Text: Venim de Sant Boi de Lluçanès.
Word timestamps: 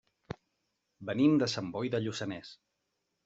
Venim 1.09 1.35
de 1.43 1.49
Sant 1.55 1.69
Boi 1.75 1.91
de 1.97 2.01
Lluçanès. 2.05 2.55